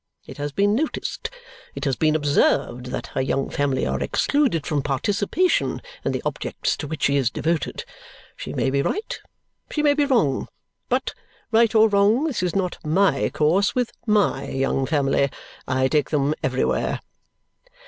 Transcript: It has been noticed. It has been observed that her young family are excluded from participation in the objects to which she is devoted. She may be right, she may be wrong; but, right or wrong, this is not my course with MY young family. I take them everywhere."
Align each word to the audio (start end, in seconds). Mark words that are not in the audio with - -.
It 0.25 0.37
has 0.37 0.51
been 0.51 0.73
noticed. 0.73 1.29
It 1.75 1.85
has 1.85 1.95
been 1.95 2.15
observed 2.15 2.87
that 2.87 3.11
her 3.13 3.21
young 3.21 3.51
family 3.51 3.85
are 3.85 3.99
excluded 4.01 4.65
from 4.65 4.81
participation 4.81 5.79
in 6.03 6.11
the 6.11 6.23
objects 6.25 6.75
to 6.77 6.87
which 6.87 7.03
she 7.03 7.17
is 7.17 7.29
devoted. 7.29 7.85
She 8.35 8.51
may 8.51 8.71
be 8.71 8.81
right, 8.81 9.19
she 9.69 9.83
may 9.83 9.93
be 9.93 10.05
wrong; 10.05 10.47
but, 10.89 11.13
right 11.51 11.75
or 11.75 11.87
wrong, 11.87 12.23
this 12.23 12.41
is 12.41 12.55
not 12.55 12.79
my 12.83 13.29
course 13.29 13.75
with 13.75 13.91
MY 14.07 14.49
young 14.49 14.87
family. 14.87 15.29
I 15.67 15.87
take 15.87 16.09
them 16.09 16.33
everywhere." 16.41 17.01